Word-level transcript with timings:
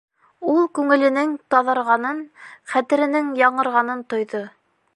Ул 0.53 0.61
күңеленең 0.77 1.35
таҙарғанын, 1.55 2.23
хәтеренең 2.73 3.29
яңырғанын 3.43 4.03
тойҙо. 4.15 4.43